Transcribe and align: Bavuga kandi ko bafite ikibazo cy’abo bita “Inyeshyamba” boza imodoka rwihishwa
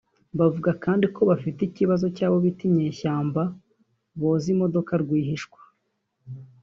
Bavuga 0.39 0.71
kandi 0.83 1.05
ko 1.15 1.21
bafite 1.29 1.59
ikibazo 1.63 2.05
cy’abo 2.15 2.37
bita 2.43 2.63
“Inyeshyamba” 2.69 3.41
boza 4.19 4.47
imodoka 4.53 4.91
rwihishwa 5.03 5.59